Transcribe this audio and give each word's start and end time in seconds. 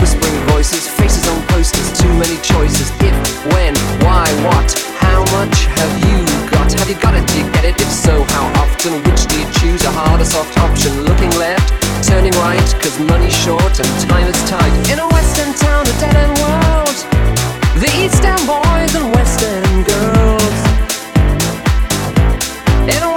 whispering 0.00 0.34
voices, 0.52 0.86
faces 0.88 1.26
on 1.28 1.40
posters, 1.48 1.98
too 1.98 2.12
many 2.14 2.36
choices. 2.42 2.90
If, 3.00 3.16
when, 3.52 3.74
why, 4.04 4.26
what, 4.46 4.68
how 4.98 5.20
much 5.34 5.66
have 5.78 5.92
you 6.06 6.22
got? 6.50 6.72
Have 6.72 6.88
you 6.88 6.98
got 7.00 7.14
it? 7.14 7.26
Do 7.26 7.38
you 7.40 7.50
get 7.52 7.64
it? 7.64 7.80
If 7.80 7.90
so, 7.90 8.22
how 8.34 8.46
often? 8.62 9.02
Which 9.02 9.26
do 9.26 9.40
you 9.40 9.48
choose? 9.58 9.82
A 9.84 9.90
hard 9.90 10.20
or 10.20 10.24
soft 10.24 10.56
option? 10.58 10.92
Looking 11.02 11.30
left, 11.38 11.66
turning 12.06 12.32
right, 12.44 12.68
cause 12.80 12.98
money's 13.00 13.34
short 13.34 13.74
and 13.80 13.90
time 14.08 14.28
is 14.28 14.38
tight. 14.48 14.72
In 14.92 14.98
a 14.98 15.08
West 15.08 15.38
End 15.38 15.56
town, 15.56 15.82
a 15.86 15.94
dead 15.98 16.16
end 16.16 16.34
world. 16.38 16.98
The 17.82 17.90
East 17.98 18.22
End 18.22 18.44
boys 18.46 18.94
and 18.94 19.12
West 19.14 19.42
End 19.42 19.86
girls. 19.86 20.58
In 22.94 23.02
a 23.02 23.12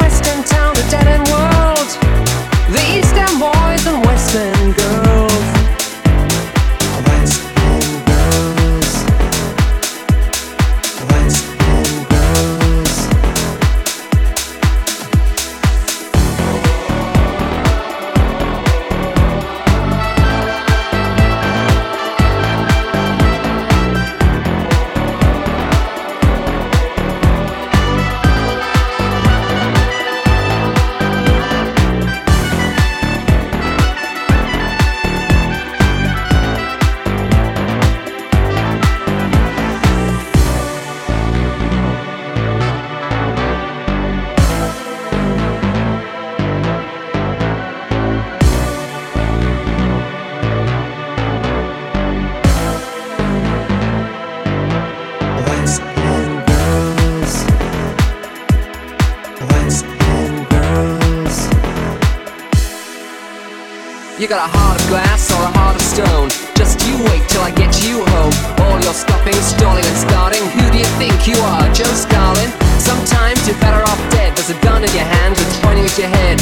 All 68.88 68.94
your 68.94 69.02
stopping, 69.02 69.34
stalling, 69.42 69.84
and 69.84 69.98
starting. 69.98 70.44
Who 70.56 70.72
do 70.72 70.78
you 70.78 70.86
think 70.96 71.28
you 71.28 71.36
are, 71.44 71.68
Joe 71.74 71.84
Stalin? 71.92 72.50
Sometimes 72.80 73.46
you're 73.46 73.60
better 73.60 73.84
off 73.84 74.00
dead. 74.12 74.34
There's 74.38 74.50
a 74.50 74.60
gun 74.64 74.82
in 74.82 74.90
your 74.96 75.04
hand 75.04 75.36
that's 75.36 75.60
pointing 75.60 75.84
at 75.84 75.98
your 75.98 76.08
head. 76.08 76.40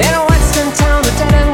In 0.00 0.14
a 0.16 0.24
West 0.32 0.56
End 0.56 0.74
town, 0.80 1.04
a 1.04 1.12
dead 1.20 1.34
end 1.34 1.47